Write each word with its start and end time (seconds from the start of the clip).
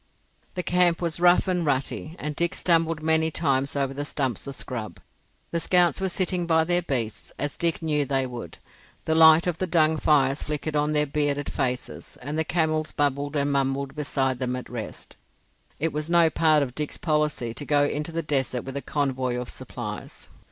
The 0.55 0.63
camp 0.63 0.99
was 0.99 1.19
rough 1.19 1.47
and 1.47 1.63
rutty, 1.63 2.15
and 2.17 2.35
Dick 2.35 2.55
stumbled 2.55 3.03
many 3.03 3.29
times 3.29 3.75
over 3.75 3.93
the 3.93 4.03
stumps 4.03 4.47
of 4.47 4.55
scrub. 4.55 4.99
The 5.51 5.59
scouts 5.59 6.01
were 6.01 6.09
sitting 6.09 6.47
by 6.47 6.63
their 6.63 6.81
beasts, 6.81 7.31
as 7.37 7.55
Dick 7.55 7.83
knew 7.83 8.03
they 8.03 8.25
would. 8.25 8.57
The 9.05 9.13
light 9.13 9.45
of 9.45 9.59
the 9.59 9.67
dung 9.67 9.97
fires 9.97 10.41
flickered 10.41 10.75
on 10.75 10.93
their 10.93 11.05
bearded 11.05 11.51
faces, 11.51 12.17
and 12.19 12.35
the 12.35 12.43
camels 12.43 12.91
bubbled 12.91 13.35
and 13.35 13.51
mumbled 13.51 13.93
beside 13.95 14.39
them 14.39 14.55
at 14.55 14.71
rest. 14.71 15.17
It 15.79 15.93
was 15.93 16.09
no 16.09 16.31
part 16.31 16.63
of 16.63 16.73
Dick's 16.73 16.97
policy 16.97 17.53
to 17.53 17.63
go 17.63 17.83
into 17.83 18.11
the 18.11 18.23
desert 18.23 18.63
with 18.63 18.75
a 18.75 18.81
convoy 18.81 19.35
of 19.35 19.49
supplies. 19.49 20.29